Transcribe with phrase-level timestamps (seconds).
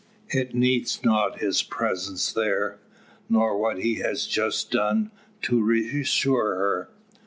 [0.29, 2.79] It needs not his presence there,
[3.29, 5.11] nor what he has just done,
[5.43, 6.89] to reassure her.